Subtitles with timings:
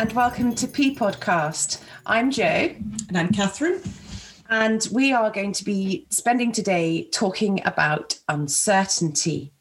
[0.00, 1.82] and welcome to PEA Podcast.
[2.06, 2.74] I'm Jo.
[3.08, 3.82] And I'm Catherine.
[4.48, 9.52] And we are going to be spending today talking about uncertainty.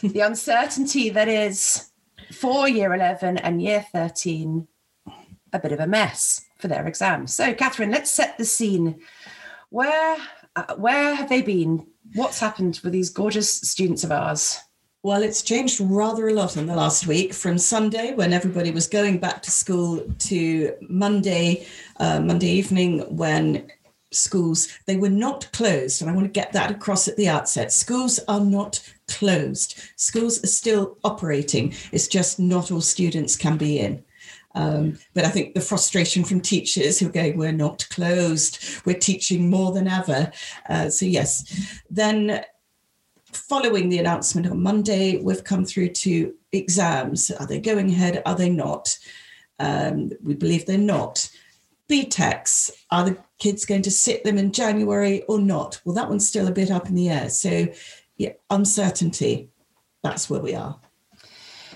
[0.00, 1.90] the uncertainty that is
[2.30, 4.68] for year 11 and year 13
[5.52, 7.34] a bit of a mess for their exams.
[7.34, 9.00] So, Catherine, let's set the scene.
[9.70, 10.18] Where,
[10.54, 11.84] uh, where have they been?
[12.14, 14.60] What's happened with these gorgeous students of ours?
[15.02, 18.86] Well, it's changed rather a lot in the last week from Sunday when everybody was
[18.86, 23.72] going back to school to Monday, uh, Monday evening when
[24.12, 26.02] schools they were not closed.
[26.02, 27.72] And i want to get that across at the outset.
[27.72, 29.80] Schools are not closed.
[29.96, 31.72] Schools are still operating.
[31.92, 34.04] It's just not all students can be in.
[34.54, 38.84] Um, but i think the frustration from teachers who are going we're not closed.
[38.84, 40.30] We're teaching more than ever.
[40.68, 41.80] Uh, so yes.
[41.88, 42.44] Then
[43.32, 47.30] following the announcement on Monday, we've come through to exams.
[47.30, 48.22] Are they going ahead?
[48.26, 48.96] Are they not?
[49.58, 51.30] Um, we believe they're not.
[51.88, 55.80] BTECs, are the kids going to sit them in January or not?
[55.84, 57.28] Well, that one's still a bit up in the air.
[57.28, 57.66] So,
[58.16, 59.50] yeah, uncertainty.
[60.02, 60.78] That's where we are.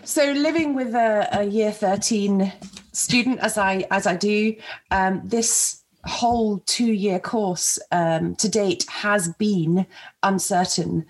[0.04, 2.52] So, living with a, a year 13
[2.92, 4.54] student, as I as I do,
[4.90, 9.86] um, this whole two year course um, to date has been
[10.22, 11.06] uncertain.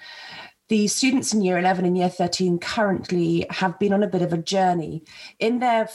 [0.69, 4.33] The students in year 11 and year 13 currently have been on a bit of
[4.33, 5.05] a journey.
[5.39, 5.89] In their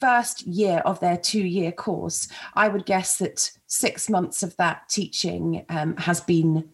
[0.00, 4.88] first year of their two year course, I would guess that six months of that
[4.88, 6.70] teaching um, has been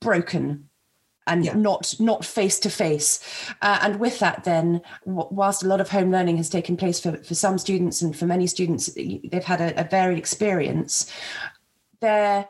[0.00, 0.68] broken
[1.26, 1.54] and yeah.
[1.54, 3.20] not not face to face.
[3.60, 7.16] Uh, and with that then whilst a lot of home learning has taken place for,
[7.18, 11.10] for some students and for many students they've had a, a varied experience
[12.00, 12.48] their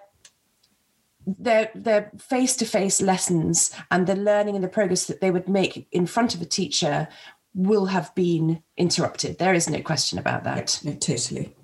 [1.27, 6.07] their their face-to-face lessons and the learning and the progress that they would make in
[6.07, 7.09] front of a teacher
[7.55, 9.39] will have been interrupted.
[9.39, 10.81] There is no question about that.
[10.83, 11.55] Yeah, no, totally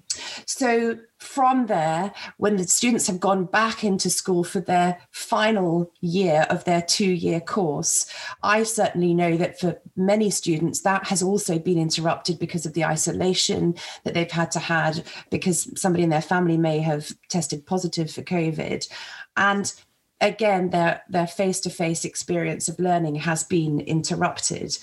[0.46, 6.46] so from there, when the students have gone back into school for their final year
[6.48, 8.12] of their two year course,
[8.42, 12.84] I certainly know that for many students, that has also been interrupted because of the
[12.84, 13.74] isolation
[14.04, 18.22] that they've had to had because somebody in their family may have tested positive for
[18.22, 18.88] COVID.
[19.36, 19.72] And
[20.20, 24.78] again, their, their face-to-face experience of learning has been interrupted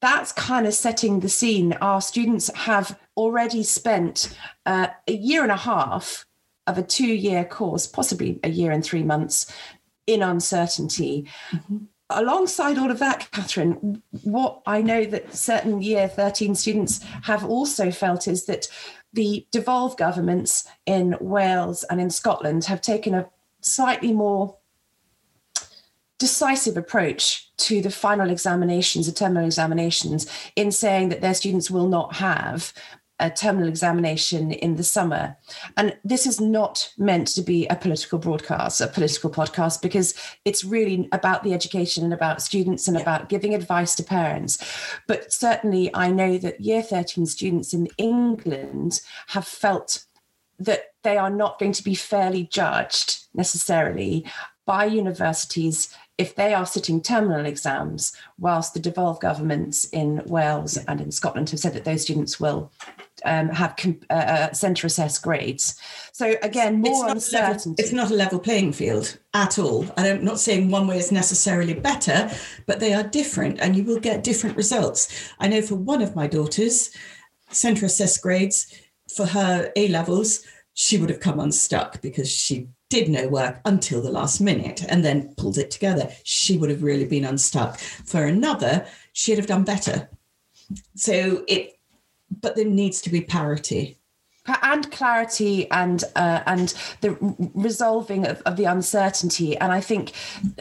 [0.00, 1.72] that's kind of setting the scene.
[1.74, 6.26] Our students have already spent uh, a year and a half
[6.66, 9.52] of a two year course, possibly a year and three months,
[10.06, 11.28] in uncertainty.
[11.50, 11.78] Mm-hmm.
[12.10, 17.90] Alongside all of that, Catherine, what I know that certain year 13 students have also
[17.90, 18.68] felt is that
[19.12, 23.28] the devolved governments in Wales and in Scotland have taken a
[23.60, 24.56] slightly more
[26.18, 31.88] decisive approach to the final examinations, the terminal examinations, in saying that their students will
[31.88, 32.72] not have
[33.18, 35.36] a terminal examination in the summer.
[35.76, 40.64] And this is not meant to be a political broadcast, a political podcast, because it's
[40.64, 43.02] really about the education and about students and yeah.
[43.02, 44.58] about giving advice to parents.
[45.06, 50.04] But certainly, I know that year 13 students in England have felt
[50.58, 54.26] that they are not going to be fairly judged necessarily
[54.66, 61.00] by universities if they are sitting terminal exams, whilst the devolved governments in Wales and
[61.00, 62.72] in Scotland have said that those students will
[63.26, 63.74] um, have
[64.10, 65.78] uh, uh, centre assessed grades.
[66.12, 67.70] So again, more it's uncertainty.
[67.70, 69.82] Level, it's not a level playing field at all.
[69.96, 72.30] And I'm not saying one way is necessarily better,
[72.66, 75.32] but they are different, and you will get different results.
[75.38, 76.90] I know for one of my daughters,
[77.50, 78.72] centre assessed grades
[79.14, 80.44] for her A levels,
[80.74, 85.04] she would have come unstuck because she did no work until the last minute and
[85.04, 87.78] then pulled it together, she would have really been unstuck.
[87.78, 90.08] For another, she'd have done better.
[90.94, 91.75] So it,
[92.30, 93.98] but there needs to be parity
[94.62, 97.16] and clarity and uh, and the
[97.54, 100.12] resolving of, of, the uncertainty and i think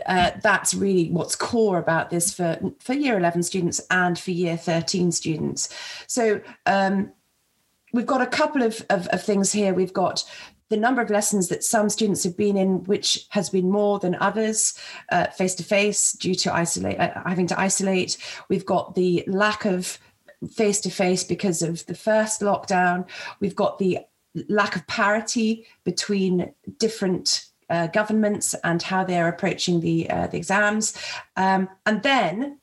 [0.07, 4.57] uh, that's really what's core about this for for year 11 students and for year
[4.57, 5.69] 13 students
[6.07, 7.11] so um,
[7.95, 9.73] we've got a couple of, of, of, things here.
[9.73, 10.23] We've got
[10.69, 14.15] the number of lessons that some students have been in, which has been more than
[14.15, 14.77] others,
[15.35, 18.17] face to face due to isolate, uh, having to isolate.
[18.49, 19.97] We've got the lack of
[20.47, 23.07] face to face because of the first lockdown.
[23.39, 23.99] We've got the
[24.49, 30.95] lack of parity between different uh, governments and how they're approaching the uh, the exams,
[31.35, 32.59] um, and then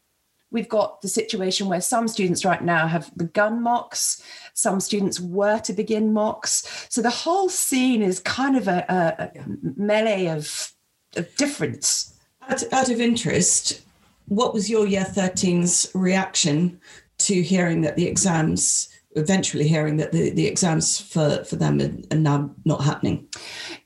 [0.53, 5.59] we've got the situation where some students right now have begun mocks, some students were
[5.61, 6.87] to begin mocks.
[6.91, 9.45] So the whole scene is kind of a, a, a
[9.77, 10.73] melee of,
[11.17, 12.15] of difference.
[12.49, 13.81] Out, out of interest,
[14.29, 16.81] what was your year 13's reaction
[17.27, 22.17] to hearing that the exams eventually hearing that the, the exams for, for them are,
[22.17, 23.29] are now not happening.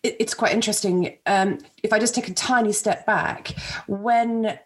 [0.03, 1.19] it's quite interesting.
[1.27, 3.49] Um, if I just take a tiny step back,
[3.89, 4.59] when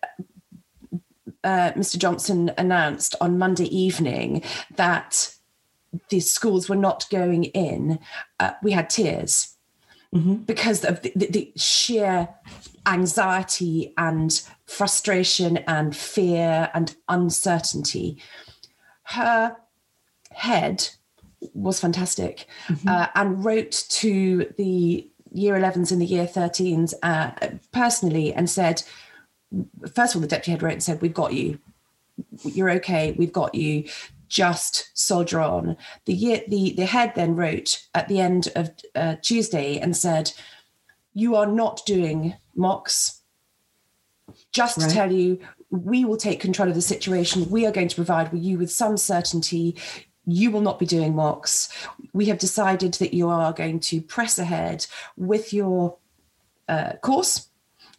[1.44, 1.98] uh, Mr.
[1.98, 4.42] Johnson announced on Monday evening
[4.76, 5.34] that
[6.10, 7.98] the schools were not going in,
[8.38, 9.56] uh, we had tears
[10.14, 10.34] mm-hmm.
[10.34, 12.28] because of the, the, the sheer
[12.86, 18.18] anxiety and frustration and fear and uncertainty.
[19.10, 19.56] Her
[20.32, 20.88] head
[21.54, 22.88] was fantastic mm-hmm.
[22.88, 27.30] uh, and wrote to the year 11s and the year 13s uh,
[27.72, 28.82] personally and said,
[29.94, 31.58] first of all, the deputy head wrote and said, We've got you.
[32.44, 33.12] You're okay.
[33.12, 33.84] We've got you.
[34.28, 35.76] Just soldier on.
[36.04, 40.32] The year, the, the head then wrote at the end of uh, Tuesday and said,
[41.14, 43.22] You are not doing mocks.
[44.52, 44.88] Just right.
[44.88, 45.40] to tell you,
[45.70, 47.48] we will take control of the situation.
[47.48, 49.76] We are going to provide you with some certainty
[50.26, 51.68] you will not be doing mocks.
[52.12, 54.86] We have decided that you are going to press ahead
[55.16, 55.96] with your
[56.68, 57.48] uh, course.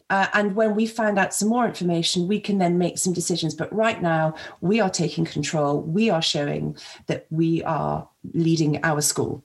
[0.10, 3.56] Uh, and when we find out some more information, we can then make some decisions.
[3.56, 5.82] But right now, we are taking control.
[5.82, 6.76] We are showing
[7.08, 9.44] that we are leading our school.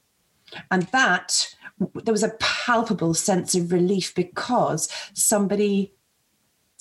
[0.71, 1.55] And that,
[1.95, 5.95] there was a palpable sense of relief because somebody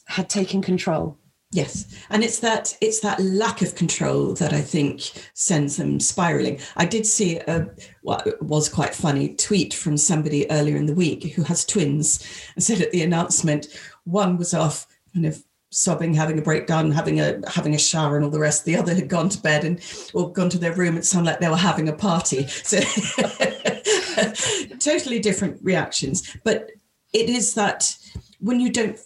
[0.05, 1.17] had taken control.
[1.55, 5.03] Yes, and it's that it's that lack of control that I think
[5.33, 6.59] sends them spiraling.
[6.75, 7.69] I did see a
[8.01, 12.21] what was quite funny tweet from somebody earlier in the week who has twins
[12.55, 13.67] and said at the announcement
[14.03, 18.25] one was off kind of sobbing, having a breakdown, having a having a shower, and
[18.25, 18.65] all the rest.
[18.65, 19.79] The other had gone to bed and
[20.13, 20.97] or gone to their room.
[20.97, 22.47] It sounded like they were having a party.
[22.47, 22.81] So
[24.79, 26.35] totally different reactions.
[26.43, 26.71] But
[27.13, 27.95] it is that
[28.39, 28.99] when you don't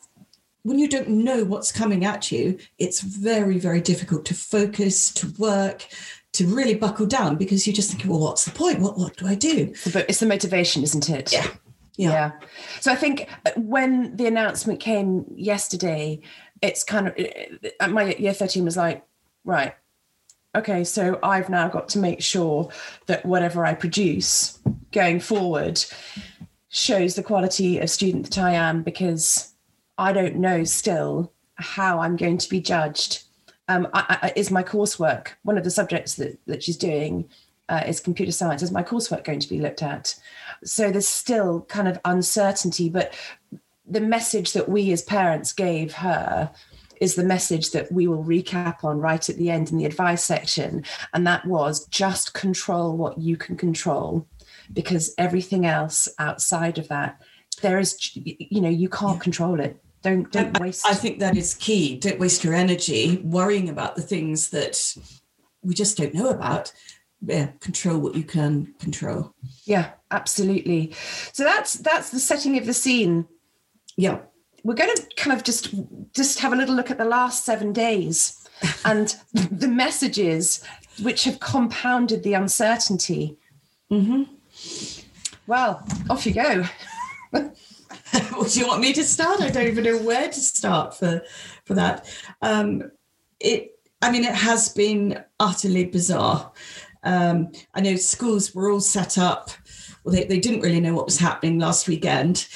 [0.70, 5.34] when you don't know what's coming at you, it's very, very difficult to focus, to
[5.40, 5.88] work,
[6.34, 8.80] to really buckle down because you just think, well, what's the point?
[8.80, 9.74] What what do I do?
[9.92, 11.34] But it's the motivation, isn't it?
[11.34, 11.48] Yeah.
[11.98, 12.12] Yeah.
[12.12, 12.32] yeah.
[12.82, 16.22] So I think uh, when the announcement came yesterday,
[16.62, 17.16] it's kind of
[17.80, 19.04] uh, my year 13 was like,
[19.44, 19.74] right,
[20.56, 22.70] okay, so I've now got to make sure
[23.08, 24.60] that whatever I produce
[24.92, 25.84] going forward
[26.70, 29.49] shows the quality of student that I am because
[30.00, 33.24] I don't know still how I'm going to be judged.
[33.68, 37.30] Um, I, I, is my coursework one of the subjects that, that she's doing
[37.68, 38.64] uh, is computer science?
[38.64, 40.16] Is my coursework going to be looked at?
[40.64, 43.14] So there's still kind of uncertainty, but
[43.86, 46.50] the message that we as parents gave her
[47.02, 50.24] is the message that we will recap on right at the end in the advice
[50.24, 50.84] section.
[51.14, 54.26] And that was just control what you can control
[54.72, 57.22] because everything else outside of that,
[57.62, 59.24] there is, you know, you can't yeah.
[59.24, 59.82] control it.
[60.02, 60.86] Don't don't waste.
[60.88, 61.98] I think that is key.
[61.98, 64.96] Don't waste your energy worrying about the things that
[65.62, 66.72] we just don't know about.
[67.22, 69.34] Yeah, control what you can control.
[69.66, 70.94] Yeah, absolutely.
[71.34, 73.28] So that's that's the setting of the scene.
[73.98, 74.20] Yeah,
[74.64, 75.76] we're going to kind of just
[76.14, 78.48] just have a little look at the last seven days
[78.86, 80.64] and the messages
[81.02, 83.38] which have compounded the uncertainty.
[83.92, 84.24] Mm-hmm.
[85.48, 86.64] Well, off you go.
[88.48, 89.42] do you want me to start?
[89.42, 91.22] I don't even know where to start for
[91.66, 92.08] for that.
[92.42, 92.92] Um,
[93.40, 96.52] it, I mean, it has been utterly bizarre.
[97.04, 99.52] Um, I know schools were all set up.
[100.04, 102.48] Well, they, they didn't really know what was happening last weekend.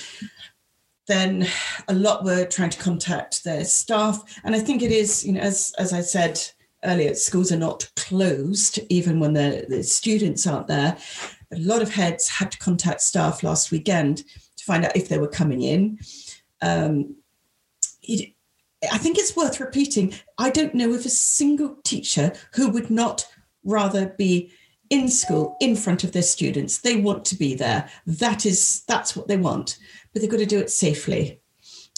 [1.07, 1.47] Then
[1.87, 5.41] a lot were trying to contact their staff, and I think it is, you know,
[5.41, 6.39] as as I said
[6.85, 10.97] earlier, schools are not closed even when the, the students aren't there.
[11.51, 14.23] A lot of heads had to contact staff last weekend
[14.63, 15.99] to find out if they were coming in.
[16.61, 17.15] Um,
[18.01, 18.33] it,
[18.91, 20.13] I think it's worth repeating.
[20.37, 23.27] I don't know of a single teacher who would not
[23.63, 24.51] rather be
[24.89, 26.79] in school in front of their students.
[26.79, 27.89] They want to be there.
[28.05, 29.77] That is that's what they want,
[30.11, 31.39] but they've got to do it safely.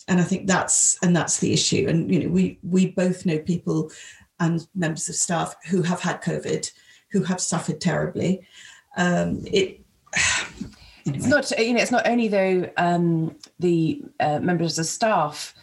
[0.08, 1.88] And I think that's and that's the issue.
[1.90, 3.92] And you know, we we both know people
[4.40, 6.72] and members of staff who have had COVID,
[7.10, 8.48] who have suffered terribly.
[8.98, 9.82] Um, it.
[11.06, 15.54] It's not, you know, it's not only though um, the uh, members of staff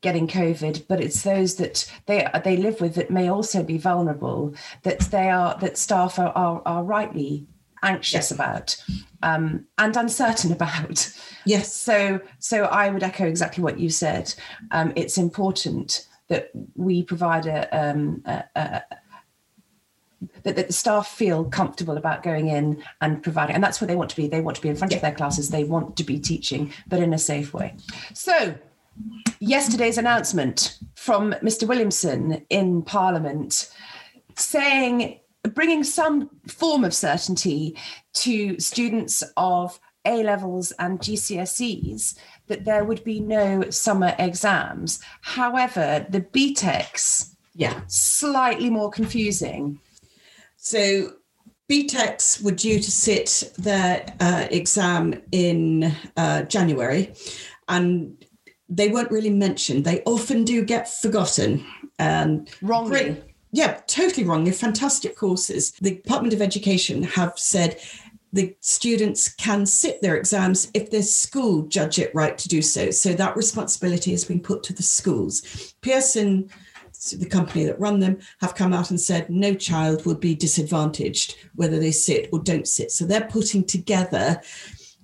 [0.00, 4.54] getting COVID, but it's those that they they live with that may also be vulnerable.
[4.84, 7.46] That they are that staff are are, are rightly
[7.82, 8.30] anxious yes.
[8.30, 8.76] about
[9.22, 11.12] um, and uncertain about.
[11.44, 11.74] Yes.
[11.74, 14.32] So so I would echo exactly what you said.
[14.70, 18.82] Um, it's important that we provide a, um, a, a
[20.48, 23.96] that, that, the staff feel comfortable about going in and providing and that's what they
[23.96, 24.98] want to be they want to be in front yeah.
[24.98, 27.74] of their classes they want to be teaching but in a safe way
[28.14, 28.54] so
[29.38, 33.70] yesterday's announcement from mr williamson in parliament
[34.36, 35.20] saying
[35.54, 37.76] bringing some form of certainty
[38.12, 45.00] to students of A levels and GCSEs that there would be no summer exams.
[45.22, 47.80] However, the BTECs, Yeah.
[47.86, 49.80] slightly more confusing.
[50.68, 51.14] So
[51.70, 57.14] BTECs were due to sit their uh, exam in uh, January,
[57.68, 58.22] and
[58.68, 59.86] they weren't really mentioned.
[59.86, 61.64] They often do get forgotten.
[61.98, 62.90] And Wrongly.
[62.90, 63.22] Great.
[63.50, 64.44] Yeah, totally wrong.
[64.44, 65.72] They're fantastic courses.
[65.80, 67.80] The Department of Education have said
[68.34, 72.90] the students can sit their exams if their school judge it right to do so.
[72.90, 75.74] So that responsibility has been put to the schools.
[75.80, 76.50] Pearson,
[77.18, 81.36] the company that run them, have come out and said no child will be disadvantaged
[81.54, 82.90] whether they sit or don't sit.
[82.90, 84.40] So they're putting together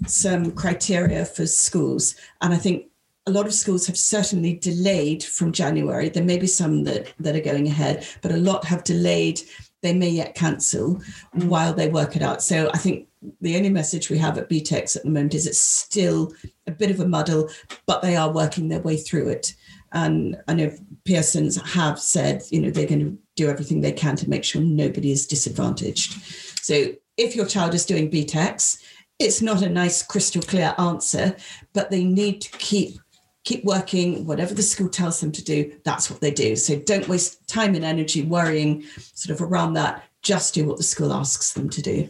[0.07, 2.17] some criteria for schools.
[2.41, 2.87] And I think
[3.27, 6.09] a lot of schools have certainly delayed from January.
[6.09, 9.41] There may be some that, that are going ahead, but a lot have delayed.
[9.83, 11.01] They may yet cancel
[11.33, 12.43] while they work it out.
[12.43, 13.09] So I think
[13.41, 16.33] the only message we have at BTECs at the moment is it's still
[16.67, 17.49] a bit of a muddle,
[17.87, 19.55] but they are working their way through it.
[19.95, 20.73] And I know
[21.05, 24.61] Pearsons have said, you know, they're going to do everything they can to make sure
[24.61, 26.21] nobody is disadvantaged.
[26.63, 28.83] So if your child is doing BTECs,
[29.19, 31.37] it's not a nice crystal clear answer,
[31.73, 32.99] but they need to keep
[33.45, 36.57] keep working whatever the school tells them to do that's what they do.
[36.57, 40.03] So don't waste time and energy worrying sort of around that.
[40.23, 42.09] Just do what the school asks them to do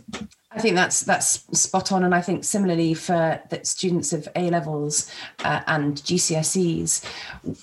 [0.54, 4.50] I think that's that's spot on, and I think similarly for the students of A
[4.50, 7.04] levels uh, and GCSEs,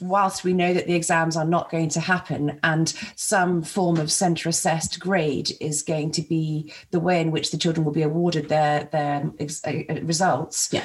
[0.02, 4.12] whilst we know that the exams are not going to happen, and some form of
[4.12, 8.02] centre assessed grade is going to be the way in which the children will be
[8.02, 10.70] awarded their their ex- uh, results.
[10.72, 10.84] Yeah.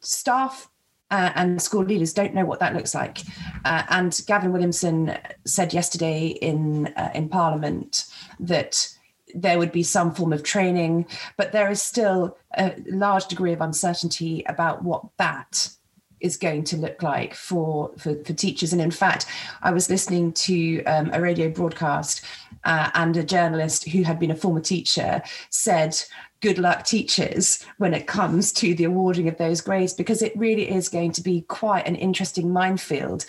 [0.00, 0.68] staff
[1.10, 3.20] uh, and school leaders don't know what that looks like.
[3.64, 8.06] Uh, and Gavin Williamson said yesterday in uh, in Parliament
[8.40, 8.95] that
[9.36, 13.60] there would be some form of training, but there is still a large degree of
[13.60, 15.68] uncertainty about what that
[16.20, 18.72] is going to look like for for, for teachers.
[18.72, 19.26] And in fact,
[19.62, 22.22] I was listening to um, a radio broadcast,
[22.64, 25.96] uh, and a journalist who had been a former teacher said
[26.40, 30.70] good luck teachers when it comes to the awarding of those grades because it really
[30.70, 33.24] is going to be quite an interesting minefield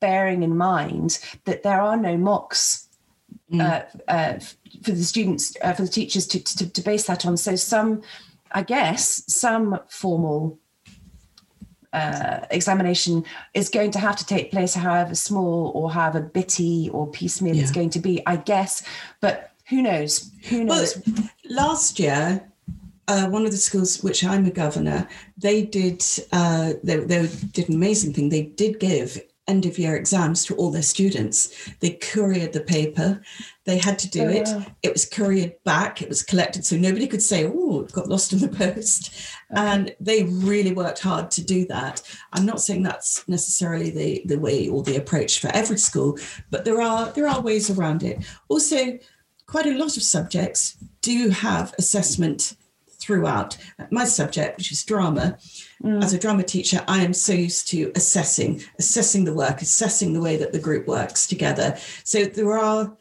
[0.00, 2.88] bearing in mind that there are no mocks
[3.58, 4.38] uh, uh,
[4.82, 7.36] for the students uh, for the teachers to, to, to base that on.
[7.36, 8.02] So some
[8.52, 10.58] i guess some formal
[11.92, 17.06] uh, examination is going to have to take place however small or however bitty or
[17.10, 18.82] piecemeal it's going to be i guess.
[19.20, 20.30] But who knows?
[20.48, 21.02] Who well knows?
[21.50, 22.48] last year
[23.08, 25.08] uh, one of the schools which i'm a governor
[25.38, 28.28] they did uh, they, they did an amazing thing.
[28.28, 31.70] They did give end of year exams to all their students.
[31.80, 33.20] They couriered the paper.
[33.64, 34.46] They had to do Oh, it.
[34.48, 34.66] wow.
[34.82, 36.00] it was couriered back.
[36.02, 36.64] It was collected.
[36.64, 39.12] So nobody could say oh it got lost in the post.
[39.50, 42.02] And they really worked hard to do that.
[42.32, 46.18] I'm not saying that's necessarily the the way or the approach for every school
[46.50, 48.24] but there are there are ways around it.
[48.48, 48.98] Also
[49.46, 52.54] quite a lot of subjects do have assessment
[52.98, 53.56] throughout
[53.90, 55.38] my subject which is drama.
[55.84, 60.20] As a drama teacher i am so used to assessing assessing the work assessing the
[60.20, 61.76] way that the group works together.
[62.04, 62.96] So there are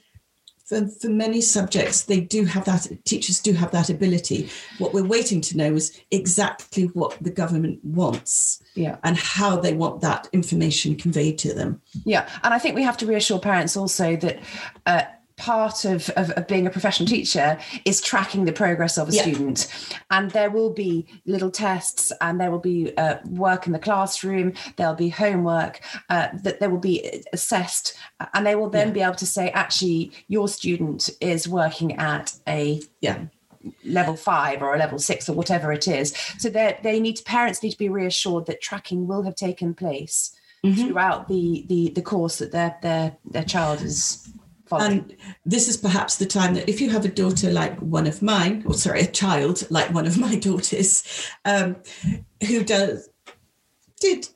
[0.68, 4.50] for, for many subjects they do have that teachers do have that ability.
[4.80, 8.98] What we're waiting to know is exactly what the government wants yeah.
[9.04, 11.82] and how they want that information conveyed to them.
[12.04, 14.40] Yeah, and I think we have to reassure parents also that
[14.86, 15.04] uh,
[15.38, 19.22] part of, of, of being a professional teacher is tracking the progress of a Yeah.
[19.22, 19.68] student.
[20.10, 24.54] And there will be little tests and there will be uh, work in the classroom,
[24.76, 25.80] there'll be homework
[26.10, 27.96] uh, that they will be assessed,
[28.34, 28.94] and they will then Yeah.
[28.94, 33.18] be able to say, actually, your student is working at a yeah
[33.84, 36.16] level five or a level six or whatever it is.
[36.40, 40.32] So they they need parents need to be reassured that tracking will have taken place
[40.66, 40.88] Mhm.
[40.88, 44.28] throughout the the the course that their their their child is.
[44.72, 48.22] And this is perhaps the time that if you have a daughter like one of
[48.22, 51.78] mine, or sorry, a child like one of my daughters, um,
[52.48, 53.10] who does
[54.00, 54.28] did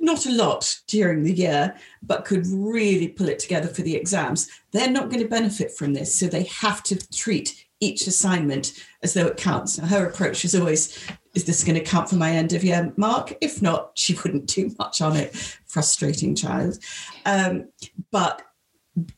[0.00, 4.48] not a lot during the year, but could really pull it together for the exams,
[4.72, 6.14] they're not going to benefit from this.
[6.14, 9.78] So they have to treat each assignment as though it counts.
[9.78, 10.98] Now, her approach is always,
[11.34, 13.36] is this going to count for my end of year mark?
[13.40, 15.34] If not, she wouldn't do much on it.
[15.66, 16.78] Frustrating child.
[17.24, 17.68] Um,
[18.10, 18.42] but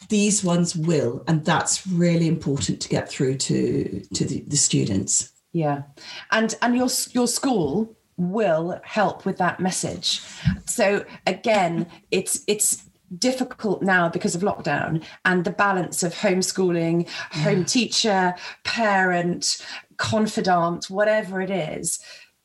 [0.08, 5.32] these ones will and that's really important to get through to to the, the students
[5.52, 5.82] yeah,
[6.30, 10.20] and and your your school will help with that message.
[10.66, 17.42] So again, it's it's difficult now because of lockdown and the balance of homeschooling, yeah.
[17.42, 18.34] home teacher,
[18.64, 19.64] parent,
[19.96, 22.00] confidant, whatever it is,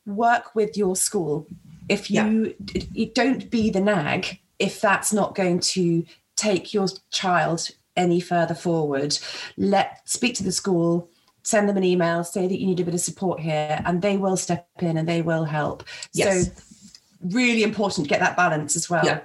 [0.08, 1.46] work with your school.
[1.88, 2.82] If you, yeah.
[2.94, 6.04] you don't be the nag, if that's not going to
[6.36, 9.18] take your child any further forward,
[9.58, 11.10] let speak to the school,
[11.44, 14.18] send them an email, say that you need a bit of support here, and they
[14.18, 15.84] will step in and they will help.
[16.14, 16.48] Yes.
[16.48, 16.52] So
[17.32, 19.06] really important to get that balance as well.
[19.06, 19.22] Yeah.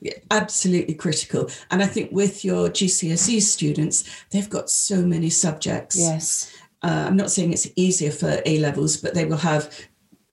[0.00, 0.14] yeah.
[0.30, 1.48] absolutely critical.
[1.70, 5.98] And I think with your GCSE students, they've got so many subjects.
[5.98, 6.52] Yes.
[6.82, 9.74] Uh, I'm not saying it's easier for A levels, but they will have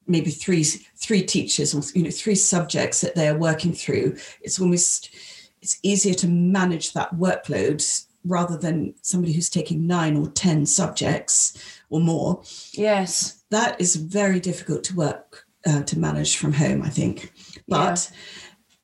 [0.08, 4.18] maybe three three teachers or you know three subjects that they're working through.
[4.42, 5.10] It's almost
[5.62, 11.82] it's easier to manage that workload rather than somebody who's taking nine or ten subjects
[11.90, 12.42] or more.
[12.74, 17.34] Yes, that is very difficult to work uh, to manage from home, I think.
[17.68, 18.18] But yeah.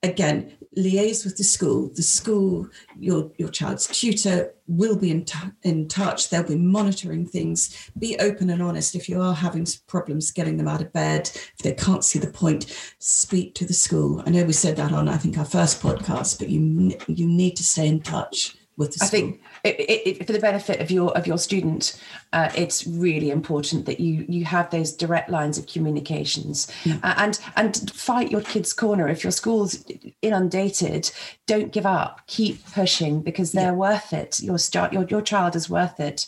[0.08, 1.90] Again, liaise with the school.
[1.96, 6.30] The school, your your child's tutor will be in, t- in touch.
[6.30, 7.90] They'll be monitoring things.
[7.98, 8.96] Be open and honest.
[8.96, 12.28] If you are having problems getting them out of bed, if they can't see the
[12.28, 14.22] point, speak to the school.
[14.26, 17.56] I know we said that on I think our first podcast, but you you need
[17.58, 21.16] to stay in touch with the I think it, it, for the benefit of your
[21.18, 22.00] of your student,
[22.32, 27.00] uh, it's really important that you you have those direct lines of communications yeah.
[27.04, 29.08] uh, and and fight your kids' corner.
[29.08, 29.84] If your school's
[30.22, 31.12] inundated,
[31.48, 32.22] don't give up.
[32.28, 33.72] Keep pushing because they're yeah.
[33.72, 34.40] worth it.
[34.40, 36.28] Your start your your child is worth it.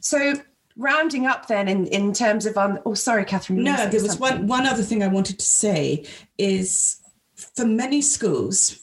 [0.00, 0.34] So
[0.76, 4.46] rounding up then in in terms of um oh sorry catherine no there was one
[4.46, 6.02] one other thing i wanted to say
[6.38, 6.96] is
[7.54, 8.80] for many schools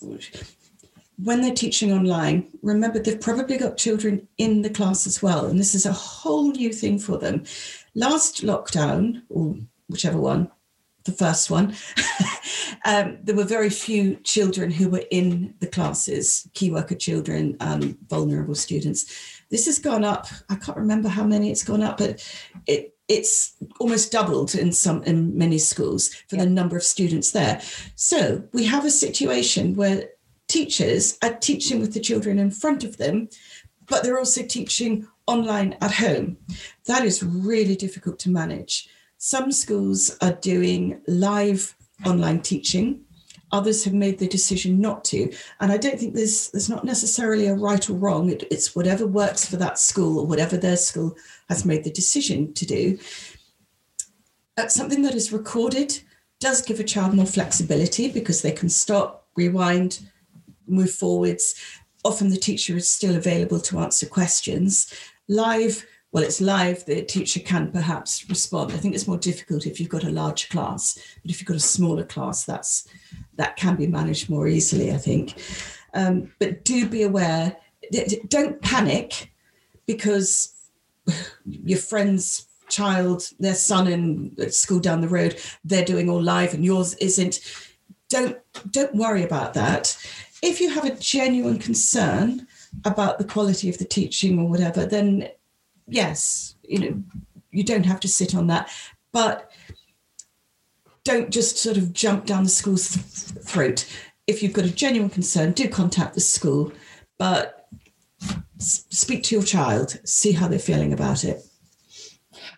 [1.24, 5.48] when they're teaching online, remember they've probably got children in the class as well.
[5.48, 7.44] And this is a whole new thing for them.
[7.94, 9.56] Last lockdown, or
[9.90, 10.50] whichever one,
[11.04, 11.76] the first one,
[12.86, 17.98] um, there were very few children who were in the classes, key worker children, and
[18.08, 19.42] vulnerable students.
[19.50, 20.28] This has gone up.
[20.50, 22.26] I can't remember how many it's gone up, but
[22.66, 26.44] it it's almost doubled in some in many schools for yeah.
[26.44, 27.60] the number of students there.
[27.96, 30.10] So we have a situation where
[30.50, 33.30] teachers are teaching with the children in front of them,
[33.88, 36.38] but they're also teaching online at home.
[36.86, 38.90] That is really difficult to manage.
[39.18, 43.02] Some schools are doing live online teaching.
[43.52, 45.32] Others have made the decision not to.
[45.60, 48.30] And I don't think there's there's not necessarily a right or wrong.
[48.30, 51.16] It, it's whatever works for that school or whatever their school
[51.48, 53.00] has made the decision to do.
[54.58, 56.00] Uh, something that is recorded
[56.40, 60.00] does give a child more flexibility because they can stop, rewind,
[60.70, 61.56] move forwards.
[62.04, 64.94] Often the teacher is still available to answer questions.
[65.28, 68.72] Live, well, it's live, the teacher can perhaps respond.
[68.72, 71.58] I think it's more difficult if you've got a large class, but if you've got
[71.58, 72.88] a smaller class, that's
[73.36, 75.36] that can be managed more easily, I think.
[75.94, 77.56] Um, but do be aware,
[78.28, 79.32] don't panic
[79.86, 80.54] because
[81.46, 86.64] your friend's child, their son in school down the road, they're doing all live and
[86.64, 87.40] yours isn't.
[88.10, 88.40] Don't
[88.72, 89.96] don't worry about that
[90.42, 92.48] if you have a genuine concern
[92.86, 95.30] about the quality of the teaching or whatever, then
[95.88, 97.04] yes, you know,
[97.52, 98.70] you don't have to sit on that.
[99.12, 99.52] But
[101.04, 103.86] don't just sort of jump down the school's th- throat.
[104.28, 106.72] If you've got a genuine concern, do contact the school,
[107.18, 107.68] but
[108.60, 111.42] s- speak to your child, see how they're feeling about it.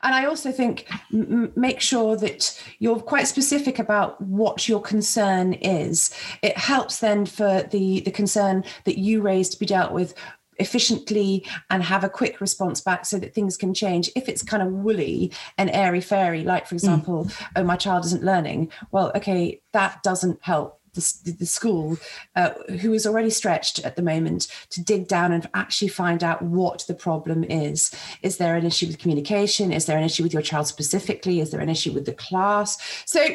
[0.04, 5.54] And I also think m- make sure that you're quite specific about what your concern
[5.54, 6.14] is.
[6.42, 10.14] It helps then for the, the concern that you raised to be dealt with
[10.58, 14.10] efficiently and have a quick response back so that things can change.
[14.16, 16.78] If it's kind of woolly and airy fairy, like for mm.
[16.78, 17.48] example, mm.
[17.56, 21.98] oh, my child isn't learning, well, okay, that doesn't help the, the school
[22.36, 22.52] uh,
[22.82, 26.84] who is already stretched at the moment to dig down and actually find out what
[26.88, 30.42] the problem is is there an issue with communication is there an issue with your
[30.42, 33.26] child specifically is there an issue with the class so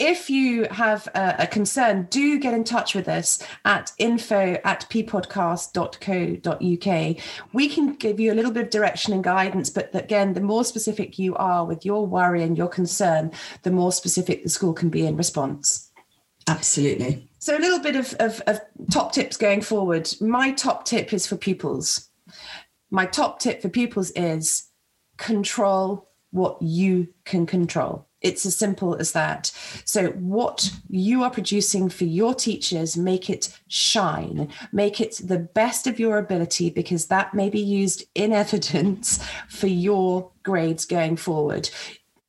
[0.00, 7.16] if you have a, concern, do get in touch with us at info at ppodcast.co.uk.
[7.52, 10.64] We can give you a little bit of direction and guidance, but again, the more
[10.64, 13.30] specific you are with your worry and your concern,
[13.62, 15.89] the more specific the school can be in response.
[16.50, 17.28] Absolutely.
[17.38, 18.60] So, a little bit of, of, of
[18.90, 20.12] top tips going forward.
[20.20, 22.08] My top tip is for pupils.
[22.90, 24.68] My top tip for pupils is
[25.16, 28.08] control what you can control.
[28.20, 29.52] It's as simple as that.
[29.84, 35.86] So, what you are producing for your teachers, make it shine, make it the best
[35.86, 41.70] of your ability, because that may be used in evidence for your grades going forward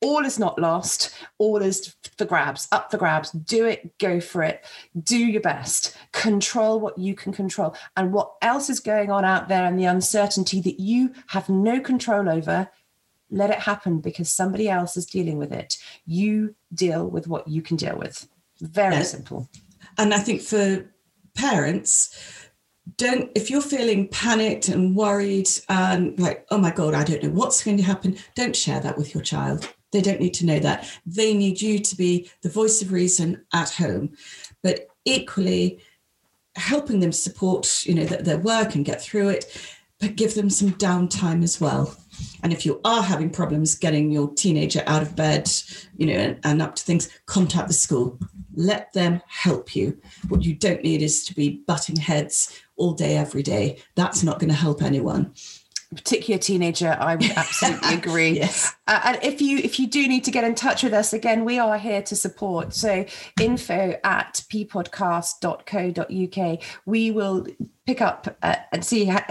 [0.01, 1.13] all is not lost.
[1.37, 3.31] All is for grabs up for grabs.
[3.31, 4.65] Do it go for it.
[5.01, 5.95] Do your best.
[6.11, 7.75] Control what you can control.
[7.95, 11.79] And what else is going on out there and the uncertainty that you have no
[11.79, 12.69] control over
[13.33, 15.77] let it happen because somebody else is dealing with it.
[16.05, 18.27] You deal with what you can deal with.
[18.59, 19.03] Very yeah.
[19.03, 19.49] simple.
[19.97, 20.85] And i think for
[21.35, 22.49] parents
[22.97, 27.29] don't if you're feeling panicked and worried and like oh my god i don't know
[27.29, 30.59] what's going to happen don't share that with your child they don't need to know
[30.59, 30.89] that.
[31.05, 34.15] They need you to be the voice of reason at home.
[34.63, 35.79] But equally
[36.55, 40.71] helping them support you know their work and get through it but give them some
[40.71, 41.95] downtime as well.
[42.41, 45.49] And if you are having problems getting your teenager out of bed
[45.95, 48.19] you know and, and up to things contact the school.
[48.53, 49.97] Let them help you.
[50.27, 53.77] What you don't need is to be butting heads all day, every day.
[53.95, 55.33] That's not going to help anyone
[55.95, 58.31] particular teenager i would absolutely agree.
[58.31, 58.73] Yes.
[58.87, 61.45] Uh, and if you if you do need to get in touch with us again
[61.45, 62.73] we are here to support.
[62.73, 63.05] So
[63.39, 67.45] info at ppodcast.co.uk we will
[67.85, 69.23] pick up uh, and see how,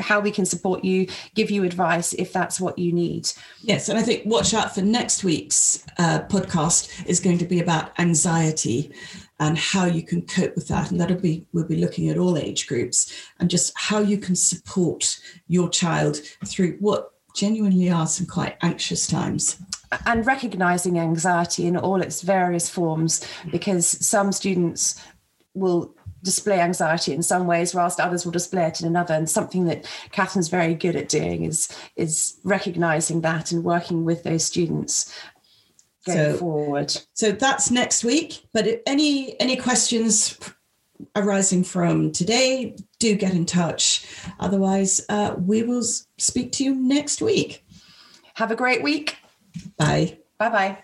[0.00, 3.30] how, we can support you give you advice if that's what you need.
[3.62, 7.60] Yes and i think watch out for next week's uh, podcast is going to be
[7.60, 8.92] about anxiety
[9.40, 10.90] and how you can cope with that.
[10.90, 14.36] And that'll be, we'll be looking at all age groups and just how you can
[14.36, 19.60] support your child through what genuinely are some quite anxious times.
[20.06, 25.02] And recognizing anxiety in all its various forms, because some students
[25.54, 29.64] will display anxiety in some ways whilst others will display it in another and something
[29.64, 35.14] that catherine's very good at doing is is recognizing that and working with those students
[36.06, 36.96] going so, forward.
[37.14, 38.42] So that's next week.
[38.52, 40.38] But any any questions
[41.16, 44.06] arising from today, do get in touch.
[44.38, 47.64] Otherwise, uh, we will speak to you next week.
[48.34, 49.16] Have a great week.
[49.76, 50.18] Bye.
[50.38, 50.78] Bye bye.